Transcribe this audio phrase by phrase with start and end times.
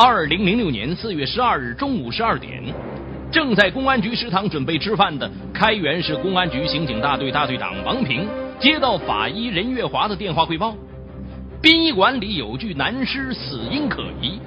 [0.00, 2.62] 二零零六年四月十二日中午十二点，
[3.32, 8.24] 正在公安局食堂准备吃饭的开原市公安局刑警大队大队长王平
[8.60, 10.76] 接到法医任月华的电话汇报，
[11.60, 14.38] 殡仪馆里有具男尸，死因可疑。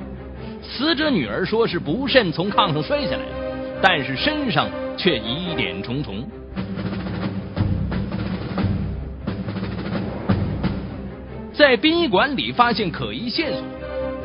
[0.64, 3.24] 死者女儿说是不慎从炕上摔下来，
[3.81, 6.26] 但是身上却疑点重重。
[11.54, 13.62] 在殡仪馆里发现可疑线索，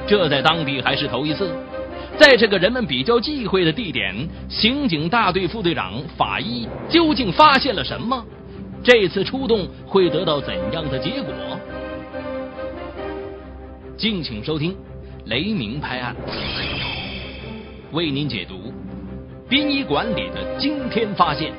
[0.06, 1.50] 这在当地还是头一次。
[2.18, 4.14] 在这个人们比较忌讳的地点，
[4.48, 8.24] 刑警大队副队长法医究竟发现了什么？
[8.82, 11.34] 这次出动会得到怎样的结果？
[13.96, 14.72] 敬请收听
[15.24, 16.14] 《雷鸣拍案》，
[17.94, 18.72] 为您解读
[19.48, 21.52] 殡仪馆里的惊天发现。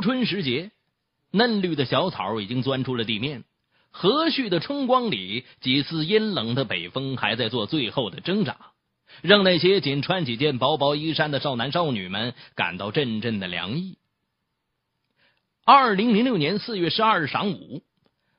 [0.00, 0.70] 春时节，
[1.30, 3.44] 嫩绿的小草已经钻出了地面。
[3.92, 8.56] 和煦的春光里，几丝阴冷的北风还在做最后的挣扎，
[9.20, 13.98] 让那些仅穿几件薄薄衣衫的少男少女们感到阵阵的凉意。
[15.64, 17.82] 二零零六年四月十二日晌午，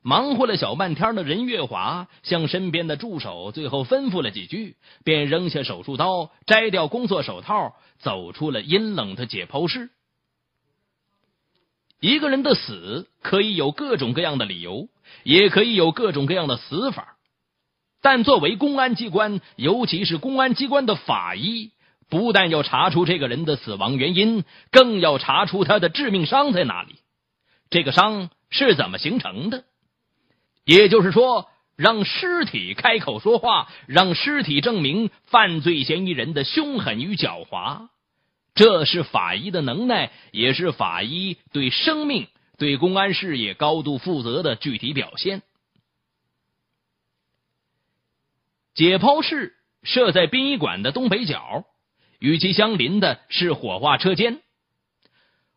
[0.01, 9.89] 忙活了小半天的任月华向身边的助手最后吩咐了几句，便扔下手术刀，摘掉工作手套，走出了阴冷的解剖室。
[12.01, 14.89] 一个人的死可以有各种各样的理由，
[15.23, 17.15] 也可以有各种各样的死法，
[18.01, 21.71] 但作为公安机关，尤其是公安机关的法医，
[22.09, 26.95] 不但要查出这个人的死亡原因，更要查出他的致命伤在哪里，
[27.69, 29.63] 这个伤是怎么形成的。
[30.65, 37.89] 也就是说，让尸体开口说话，让尸体证明犯罪嫌疑人的凶狠与狡猾。
[38.53, 45.41] 这是法医的能耐，也是法医对生命、对公安事业高度负责的具体表现。
[48.73, 49.53] 解剖室
[49.83, 51.65] 设在殡仪馆的东北角，
[52.19, 54.41] 与其相邻的是火化车间。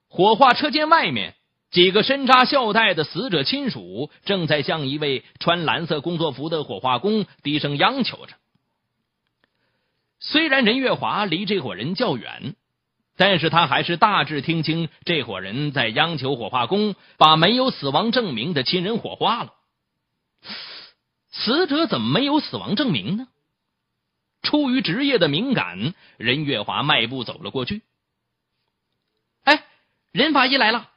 [0.09, 1.35] 火化车间外面，
[1.73, 8.35] 几个身扎孝带的死者亲属正在向一位穿蓝色工作服的火化工低声央求着。
[10.21, 12.55] 虽然任月华离这伙人较远。
[13.17, 19.53] 但是他还是大致听清这伙人在央求火化工把没有死亡证明的亲人火化了。
[21.31, 23.29] 死者怎么没有死亡证明呢？
[24.43, 27.83] 出于职业的敏感，任月华迈步走了过去。
[29.45, 29.65] 哎，
[30.13, 30.91] 任法医来了！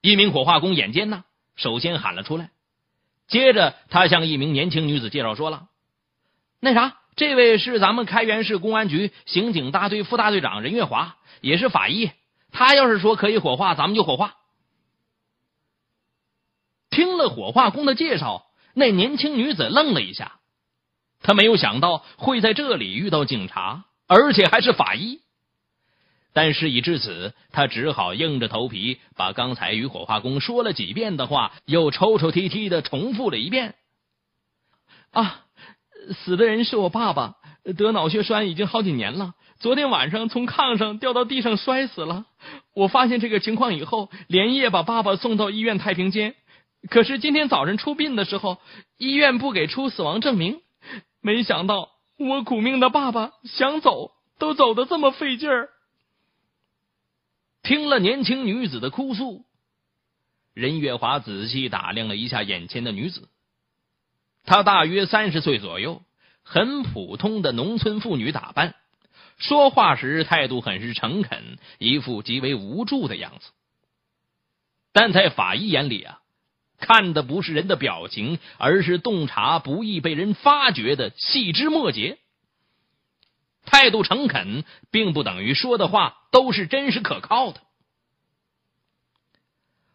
[0.00, 1.24] 一名火化工眼尖呐，
[1.56, 2.50] 首先喊了出来。
[3.28, 5.68] 接着，他向一名年轻女子介绍说了
[6.60, 12.12] ：“那啥。”这位是咱们开原市公安局刑警大队副大队长任月华，也是法医。
[12.52, 14.36] 他要是说可以火化，咱们就火化。
[16.90, 20.38] 听了火化工的介绍，那年轻女子愣了一下，
[21.20, 25.20] 她没有想到会在这里遇到警察，而且还是法医。
[26.32, 33.74] 但事已至此，她只好硬着头皮把刚才与火化工说了几遍的话，又抽抽啼啼的重复了一遍。
[35.10, 35.46] 啊。
[36.24, 37.36] 死的人是我爸爸，
[37.76, 39.34] 得脑血栓已经好几年了。
[39.58, 42.26] 昨天晚上从炕上掉到地上摔死了。
[42.74, 46.34] 我发现这个情况以后，连夜把爸爸送到医院太平间。
[46.88, 48.58] 可是今天早晨出殡的时候，
[48.98, 50.60] 医院不给出死亡证明。
[51.20, 55.70] 没想到我苦命的爸爸想走都走的这么费劲儿。
[57.64, 59.44] 听了年轻女子的哭诉，
[60.54, 63.28] 任月华仔细打量了一下眼前的女子。
[64.48, 66.02] 她大约三十岁左右，
[66.42, 68.74] 很普通的农村妇女打扮，
[69.36, 73.50] 说话时态度很是诚恳，一副极为无助的样子。
[74.90, 76.22] 但在法医眼里啊，
[76.78, 82.16] 看的不是人的表情，而是洞察不易被人发觉的细枝末节。
[83.66, 87.60] 态度诚恳，并不等于说的话都是真实可靠的。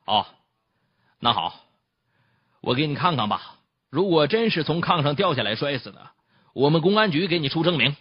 [0.05, 0.27] 哦，
[1.19, 1.59] 那好，
[2.61, 3.57] 我给你看看吧。
[3.93, 5.99] 如果真是从炕上掉下来摔死的，
[6.55, 7.95] 我们公安局给你出证明。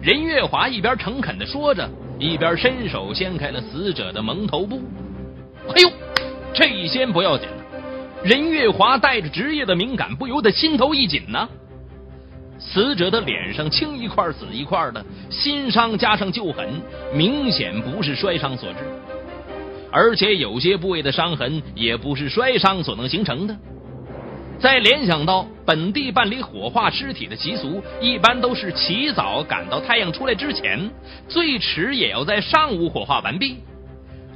[0.00, 1.86] 任月华一边诚恳的说着，
[2.18, 4.80] 一边伸手掀开了死者的蒙头布。
[5.68, 5.92] 哎呦，
[6.54, 7.46] 这一掀不要紧，
[8.24, 11.46] 任月华带着职业的敏感，不由得心头一紧呢。
[12.58, 16.80] 死者的脸上青一块紫一块的，新伤加上旧痕，
[17.12, 18.78] 明显不是摔伤所致。
[19.96, 23.56] 而且有些部位的伤痕也不是摔伤所能形成的。
[24.58, 30.90] 再联想到本地办理火化尸体的习俗，一般都是起早赶到太阳出来之前，
[31.28, 33.58] 最迟也要在上午火化完毕。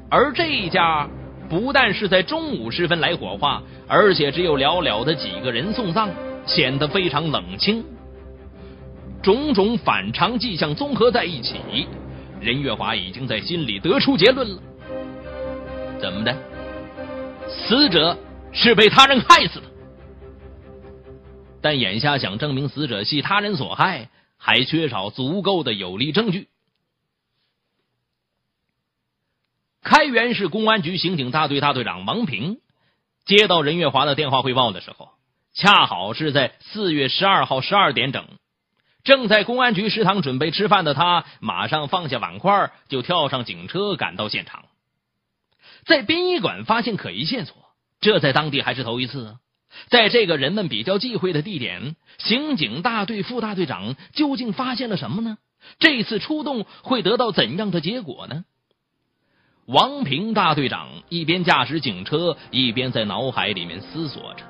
[0.08, 1.08] 而这一家
[1.50, 6.10] 不但是在中午时分来火化，而且只有寥寥的几个人送葬，
[6.46, 7.84] 显得非常冷清。
[9.20, 11.56] 种种反常迹象综合在一起，
[12.40, 14.62] 任月华已经在心里得出结论了。
[16.00, 16.36] 怎么的？
[17.48, 18.16] 死者
[18.52, 19.66] 是被他人害死的？
[21.60, 26.48] 但眼下想证明死者系他人所害，还缺少足够的有力证据。
[29.82, 32.58] 开原市公安局刑警大队大队长王平
[33.24, 35.10] 接到任月华的电话汇报的时候，
[35.54, 38.24] 恰好是在四月十二号十二点整。
[39.02, 44.64] 正在公安局食堂准备吃饭的他，马上放下碗筷，就跳上警车赶到现场。
[45.88, 47.56] 在殡仪馆发现可疑线索，
[47.98, 49.34] 这在当地还是头一次啊！
[49.88, 55.38] 在这个人们比较忌讳的地点，刑警大队副大队长究竟发现了什么呢？
[55.78, 58.44] 这次出动会得到怎样的结果呢？
[59.64, 64.44] 王平大队长一边驾驶警车，一边在脑海里面思索着。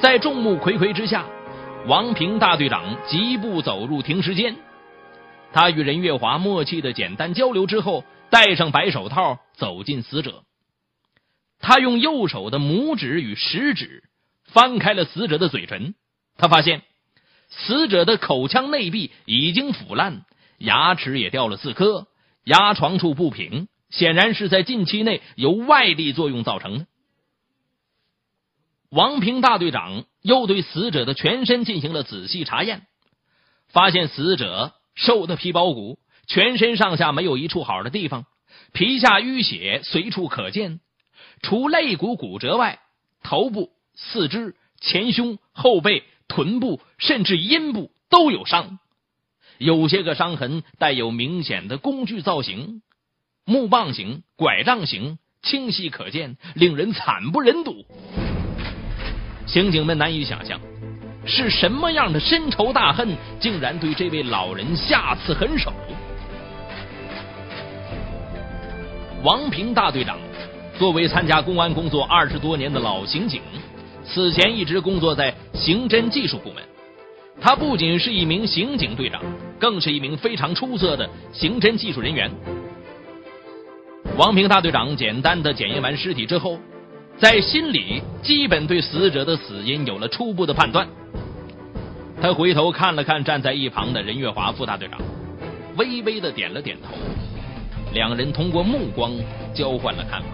[0.00, 1.26] 在众目睽睽之下，
[1.86, 4.56] 王平大队长疾步走入停尸间。
[5.56, 10.44] 他与任月华默契的简单交流之后，戴上白手套，走进死者。
[11.60, 14.04] 他用右手的拇指与食指
[14.44, 15.94] 翻开了死者的嘴唇，
[16.36, 16.82] 他发现
[17.48, 20.26] 死者的口腔内壁已经腐烂，
[20.58, 22.06] 牙齿也掉了四颗，
[22.44, 26.86] 牙床处不平，显然是在近期内由外力作用造成的。
[28.90, 32.86] 王平大队长又对死者的全身进行了仔细查验，
[33.68, 38.24] 发现死者瘦的皮包骨，全身上下没有一处好的地方，
[38.72, 40.80] 皮下淤血随处可见。
[41.42, 42.80] 除肋骨骨折外，
[43.22, 48.78] 头部、四肢、前胸、后背、臀部，甚至阴部都有伤，
[49.58, 52.82] 有些个伤痕带有明显的工具造型，
[53.44, 57.84] 木棒形、拐杖形，清晰可见，令人惨不忍睹。
[59.46, 60.60] 刑警们难以想象，
[61.26, 65.72] 是什么样的深仇大恨，竟然对这位老人下此狠手？
[69.24, 70.16] 王平大队长
[70.78, 73.40] 作为参加公安工作二十多年的老刑警，
[74.04, 76.62] 此前一直工作在刑侦技术部门。
[77.40, 79.20] 他不仅是一名刑警队长，
[79.58, 82.30] 更是一名非常出色的刑侦技术人员。
[84.16, 86.58] 王平大队长简单的检验完尸体之后。
[87.18, 90.86] 在心里，基本对死者的死因有了初步的判断。
[92.20, 94.98] 他回头看了看站在一旁的任月华副大队长，
[95.76, 96.88] 微微的点了点头。
[97.92, 99.12] 两人通过目光
[99.54, 100.28] 交换了看法。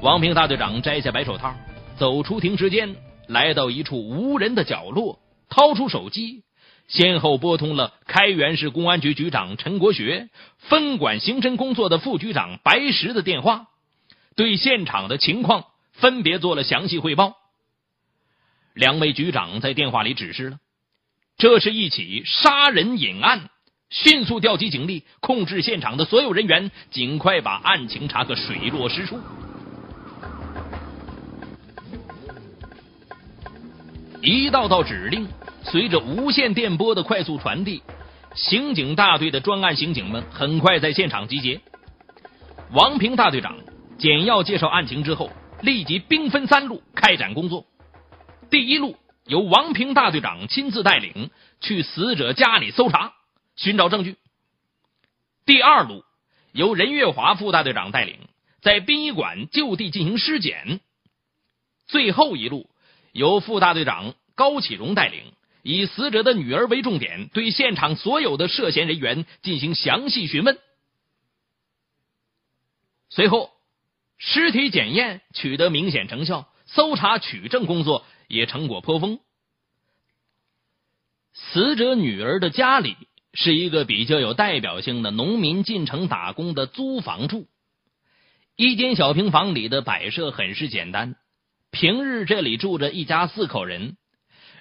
[0.00, 1.54] 王平大队长摘下白手套，
[1.96, 2.94] 走出停尸间，
[3.26, 5.18] 来到一处无人的角落，
[5.48, 6.44] 掏出手机，
[6.86, 10.28] 先后拨通了开原市公安局局长陈国学、
[10.58, 13.66] 分管刑侦工作的副局长白石的电话。
[14.36, 17.34] 对现场的情况分别做了详细汇报。
[18.78, 20.58] 两位局长在电话里指示了，
[21.36, 23.50] 这是一起杀人隐案，
[23.90, 29.18] 迅速调集警力，控制现场的所有人员，尽快把案情查个水落石出。
[34.22, 35.26] 一道道指令
[35.64, 37.82] 随着无线电波的快速传递，
[38.36, 41.60] 刑警大队的专案刑警们很快在现场集结。
[42.70, 43.56] 王平大队长。
[43.98, 47.66] 简要介绍案情之后，立即兵分三路开展工作。
[48.50, 53.14] 第一路由王平大队长亲自带领，去死者家里搜查，
[53.56, 54.16] 寻找证据。
[55.44, 56.04] 第二路
[56.52, 58.18] 由任月华副大队长带领，
[58.60, 60.80] 在殡仪馆就地进行尸检。
[61.86, 62.70] 最后一路
[63.12, 70.58] 由副大队长高启荣带领，以死者的女儿为重点，对现场所有的涉嫌人员进行详细询问。
[73.10, 73.50] 随后。
[74.20, 79.18] 尸体检验取得明显成效，搜查取证工作也成果颇丰。
[81.32, 82.96] 死者女儿的家里
[83.32, 87.46] 是一个比较有代表性的农民进城打工的租房住，
[88.56, 91.16] 一间小平房里的摆设很是简单。
[91.70, 93.96] 平日这里住着一家四口人，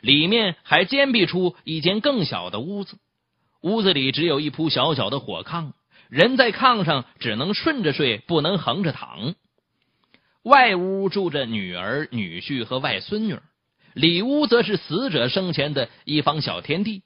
[0.02, 2.98] 里面还兼辟出一间更小的屋子，
[3.62, 5.72] 屋子里只有一铺小小的火炕，
[6.10, 9.36] 人在炕上只能顺着睡，不能横着躺。
[10.48, 13.38] 外屋住着女儿、女婿和外孙女，
[13.94, 17.04] 里屋则是死者生前的一方小天地。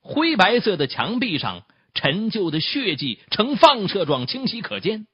[0.00, 5.08] 灰白色的墙壁上陈旧的血迹呈放射状清晰可见，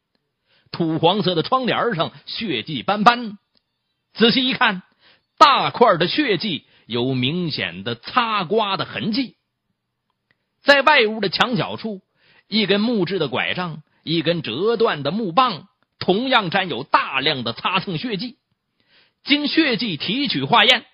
[0.71, 3.39] 土黄色的窗帘上血迹斑斑。
[4.13, 4.83] 仔细一看，
[5.39, 9.37] 大块的血迹有明显的擦刮的痕迹。
[10.61, 12.03] 在外屋的墙角处，
[12.47, 15.68] 一根木质的拐杖，一根折断的木棒，
[15.99, 18.37] 同样沾有大量的擦蹭血迹。
[19.25, 20.85] 经血迹提取化验，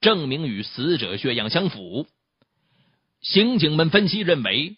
[0.00, 2.06] 证明与死者血样相符。
[3.20, 4.76] 刑警们分析认为，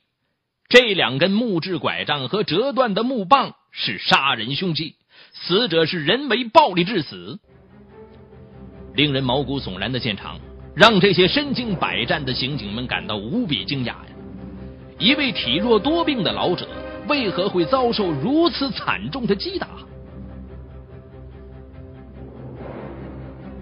[0.69, 4.97] 这两根木质拐杖和折断的木棒是杀人凶器，
[5.33, 7.39] 死者是人为暴力致死。
[8.95, 10.41] 令人毛骨悚然的现场，
[10.75, 14.07] 让这些身经百战的刑警们感到无比惊讶呀！
[14.99, 16.69] 一位体弱多病的老者，
[17.09, 19.69] 为何会遭受如此惨重的击打？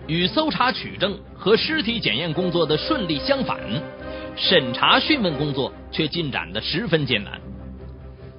[0.06, 3.58] 与搜查取证和尸体检验工作的顺利相反。
[4.36, 7.40] 审查讯问工作却进展的十分艰难。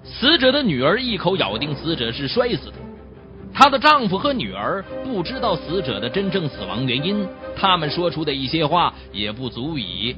[0.03, 2.73] 死者的女儿一口咬定死者是摔死的，
[3.53, 10.15] 她的丈夫和女儿不知道死者的真正死亡原因，他们说出的一些话也不足以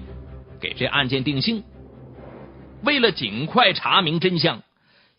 [0.59, 1.63] 给这案件定性。
[2.83, 4.61] 为了尽快查明真相，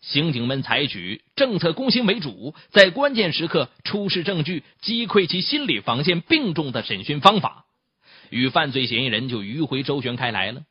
[0.05, 7.65] 刑警们采取政策攻心为主，在关键时刻出示证据，击溃其心理防线并重的审讯方法。
[8.29, 10.61] 与犯罪嫌疑人就迂回周旋开来了，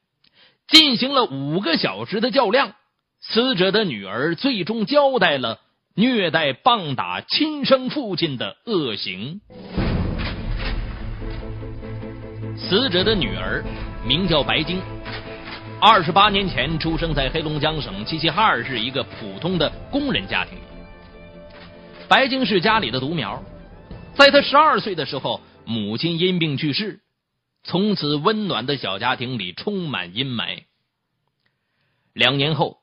[0.68, 2.74] 进行了五个小时的较量，
[3.20, 5.58] 死者的女儿最终交代了
[5.96, 9.40] 虐待、棒打亲生父亲的恶行。
[12.56, 13.64] 死者的女儿
[14.06, 14.80] 名叫白晶，
[15.86, 20.56] 二十八年前出生在黑龙江省齐齐哈尔市一个普通的工人家庭。
[22.08, 23.44] 白晶是家里的独苗，
[24.14, 27.00] 在她十二岁的时候，母亲因病去世。
[27.64, 30.62] 从此，温暖的小家庭里充满阴霾。
[32.14, 32.78] 两年后，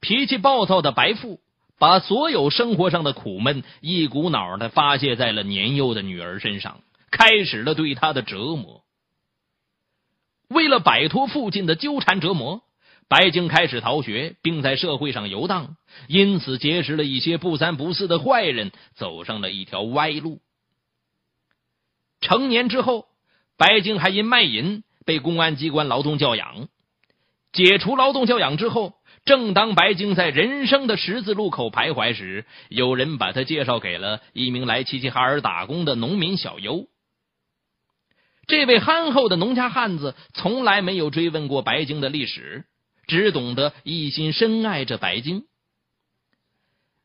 [0.00, 1.38] 脾气暴躁的白富
[1.78, 6.80] 把所有生活上的苦闷一股脑的发泄在了年幼的女儿身上，
[7.12, 8.82] 开始了对她的折磨。
[10.52, 12.62] 为了摆脱父亲的纠缠折磨，
[13.08, 20.40] 白晶开始逃学，并在社会上游荡，因此结识了一些不三不四的坏人，走上了一条歪路。
[22.20, 23.06] 成年之后。
[23.58, 26.66] 白晶还因卖淫被公安机关劳动教养，
[27.52, 28.94] 解除劳动教养之后，
[29.24, 36.88] 正当白晶在人生的十字路口徘徊时，有人把他介绍给了一名来齐齐哈尔打工的农民小优。
[38.46, 42.64] 这位憨厚的农家汉子从来没有追问过白晶的历史，
[43.06, 45.44] 只懂得一心深爱着白晶。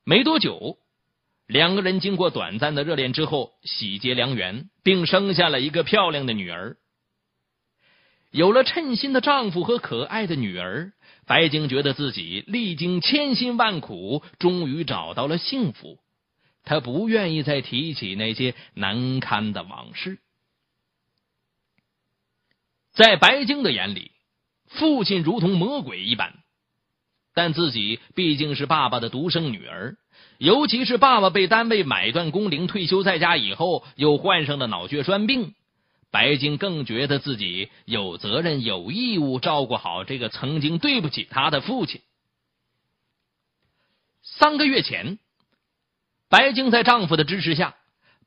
[0.04, 0.78] 没多久。
[1.48, 6.76] 两个人经过短暂的热恋之后，喜结良缘，并生下了一个漂亮的女儿。
[8.32, 10.92] 有了称心的丈夫和可爱的女儿，
[11.26, 16.00] 白晶觉得自己历经千辛万苦，终于找到了幸福。
[16.66, 20.20] 她不愿意再提起那些难堪的往事。
[22.98, 24.12] 在白晶的眼里，
[24.66, 26.34] 父亲如同魔鬼一般，
[27.36, 29.98] 但自己毕竟是爸爸的独生女儿。
[30.40, 35.54] 尤其是爸爸被单位买断工龄退休在家以后，又患上了脑血栓病，
[36.10, 42.02] 白晶更觉得自己有责任、有义务照顾好这个曾经对不起他的父亲。
[44.24, 45.20] 三个月前，
[46.30, 47.76] 白晶在丈夫的支持下，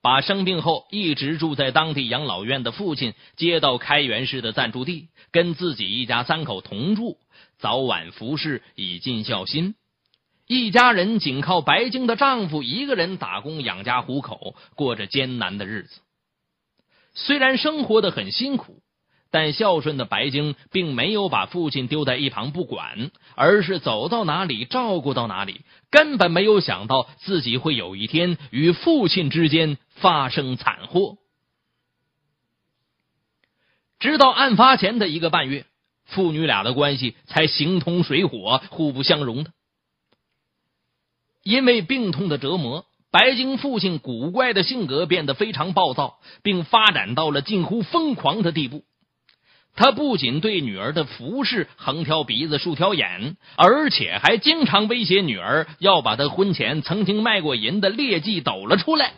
[0.02, 7.18] 把生病后一直住在当地养老院的父亲接到开元市的暂住地，跟自己一家三口同住，
[7.58, 9.74] 早晚服侍，以尽孝心。
[10.46, 16.00] 一家人仅靠白晶的丈夫一个人打工养家糊口，过着艰难的日子。
[17.14, 18.82] 虽然生活的很辛苦，
[19.30, 25.60] 但孝顺的白晶并没有把父亲丢在一旁不管，而是走到哪里照顾到哪里，
[25.90, 31.18] 根本没有想到自己会有一天与父亲之间发生惨祸。
[34.00, 35.66] 直到案发前的一个半月，
[36.06, 39.52] 父女俩的关系才形同水火、互不相容的。
[41.42, 48.84] 因为病痛的折磨，白晶父亲古怪的性格变得非常暴躁，并发展到了近乎疯狂的地步。
[49.76, 59.12] 他不仅对女儿的服饰横挑鼻子竖挑眼，而且还经常威胁女儿要把他婚前曾经卖过淫的劣迹抖了出来。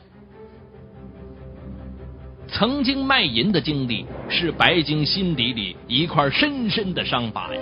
[2.47, 7.61] 曾经卖淫的经历是白晶心底里一块深深的伤疤呀。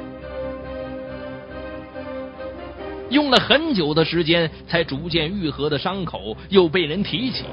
[3.09, 7.45] 用了很久的时间才逐渐愈合的伤口又被人提起，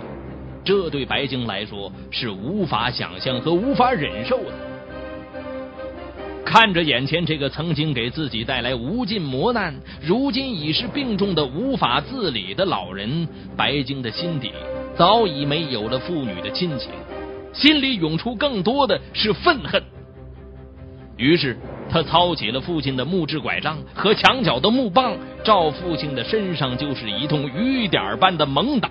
[0.63, 4.51] 这对白晶来说是无法想象和无法忍受的。
[6.59, 14.51] 看着眼前这个曾经给自己带来无尽磨难，如今已是病重的无法自理的老人，白晶的心底
[14.97, 16.89] 早已没有了父女的亲情，
[17.53, 19.83] 心里涌出更多的是愤恨。
[21.15, 21.55] 于是，
[21.91, 28.89] 他操起了父亲的木质拐杖和墙角的木棒，照父亲的身上就是一通雨点般的猛打，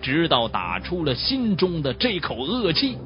[0.00, 2.96] 直到打出了心中的这口恶气。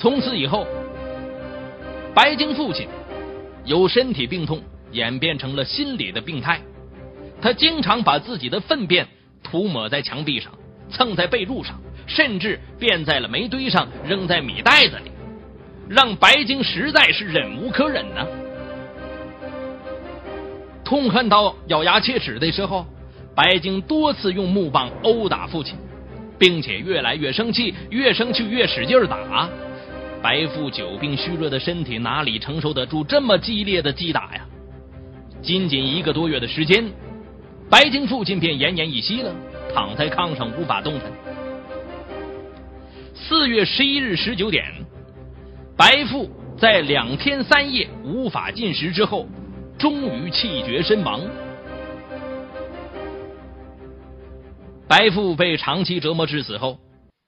[0.00, 0.66] 从此以后，
[2.14, 2.88] 白晶父亲
[3.66, 6.58] 由身体病痛演变成了心理的病态。
[7.42, 9.06] 他经常把自己的粪便
[9.42, 10.52] 涂抹在墙壁上，
[10.90, 15.10] 蹭在被褥上，甚至便在了煤堆上，扔在米袋子里，
[15.86, 18.26] 让白晶实在是忍无可忍呐。
[20.82, 22.86] 痛恨到咬牙切齿的时候，
[23.34, 25.76] 白晶多次用木棒殴打父亲，
[26.38, 29.46] 并且越来越生气，越生气越使劲打。
[30.22, 34.46] 白父久病虚弱的身体哪里承受得住这么激烈的击打呀？
[35.40, 36.84] 仅仅一个多月的时间，
[37.70, 39.34] 白晶父亲便奄奄一息了，
[39.74, 41.10] 躺在炕上无法动弹。
[43.14, 44.62] 四月十一日十九点，
[45.74, 49.26] 白父在两天三夜无法进食之后，
[49.78, 51.22] 终于气绝身亡。
[54.86, 56.78] 白父被长期折磨致死后，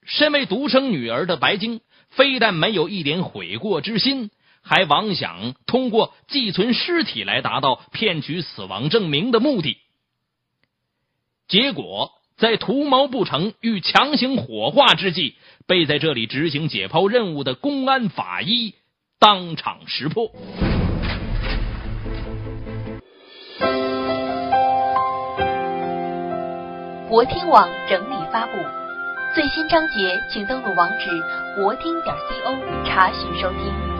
[0.05, 1.81] 身为独生女儿的白晶。
[2.12, 4.31] 非但没有一点悔过之心，
[4.62, 9.78] 还妄想通过寄存尸体来达到骗取死亡证明的目的。
[11.49, 18.75] 结果在图谋不成、欲强行火化之际，被在这里执行解剖任务的公安法医
[19.19, 20.31] 当场识破。
[27.09, 28.82] 国听网整理发布。
[29.35, 31.09] 最新章节，请登录网址：
[31.57, 33.92] 国听点 co 查询收听。